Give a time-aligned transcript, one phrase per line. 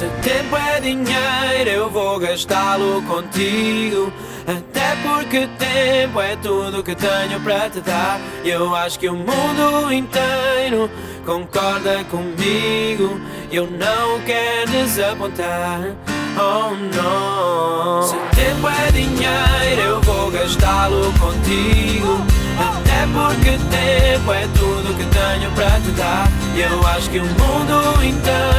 [0.00, 4.10] Se tempo é dinheiro, eu vou gastá-lo contigo.
[4.46, 8.18] Até porque tempo é tudo que tenho para te dar.
[8.42, 10.90] Eu acho que o mundo inteiro
[11.26, 13.20] concorda comigo.
[13.52, 15.94] Eu não quero desapontar.
[16.38, 18.02] Oh não.
[18.02, 22.24] Se tempo é dinheiro, eu vou gastá-lo contigo.
[22.58, 26.26] Até porque tempo é tudo que tenho para te dar.
[26.56, 28.49] Eu acho que o mundo inteiro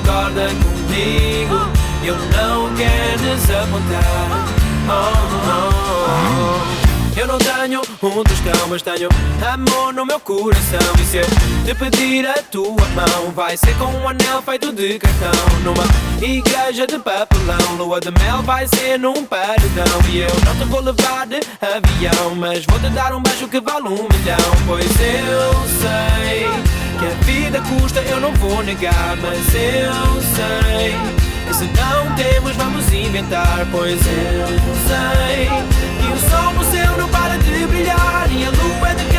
[0.00, 1.70] concorda comigo.
[2.02, 4.46] Eu não quero desapontar.
[4.88, 7.18] Oh, oh.
[7.18, 9.08] Eu não tenho um tostão, mas tenho
[9.52, 10.78] amor no meu coração.
[11.00, 11.26] E se eu
[11.66, 15.30] te pedir a tua mão, vai ser com um anel feito de cartão.
[15.62, 15.84] Numa
[16.22, 20.00] igreja de papelão, lua de mel vai ser num paredão.
[20.08, 23.60] E eu não te vou levar de avião, mas vou te dar um beijo que
[23.60, 24.38] vale um milhão.
[24.66, 26.09] Pois eu sei
[27.70, 30.94] custa, eu não vou negar, mas eu sei.
[31.46, 33.66] que se não temos, vamos inventar.
[33.70, 34.46] Pois eu
[34.88, 35.46] sei
[36.00, 38.28] que o sol no céu não para de brilhar.
[38.30, 39.09] E a lua é de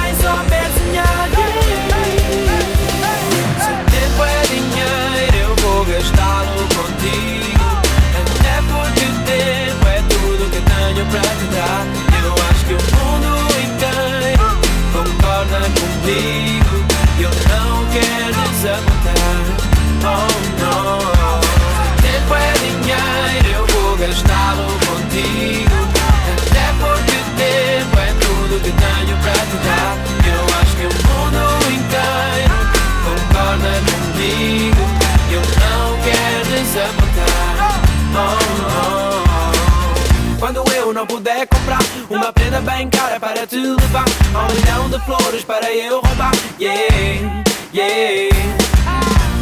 [41.02, 41.80] não puder comprar.
[42.09, 46.31] Uma prenda bem cara para te levar a um milhão de flores para eu roubar.
[46.59, 48.35] Yeah, yeah.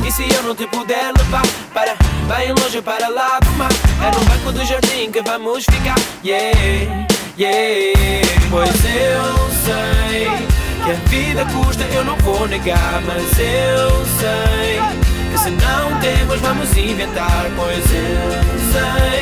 [0.08, 1.96] E se eu não te puder levar para
[2.34, 3.70] bem longe para lá do mar?
[4.02, 6.00] É no banco do jardim que vamos ficar.
[6.24, 6.58] Yeah,
[7.38, 8.30] yeah.
[8.50, 10.30] Pois eu sei
[10.86, 14.80] que a vida custa eu não vou negar Mas eu sei
[15.30, 17.48] que se não temos vamos inventar.
[17.58, 19.19] Pois eu sei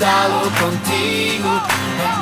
[0.00, 1.48] gastá-lo contigo.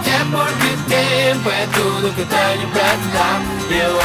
[0.00, 3.40] Até porque tempo é tudo que tenho para te dar.
[3.70, 4.00] Eu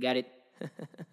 [0.00, 0.26] Got it?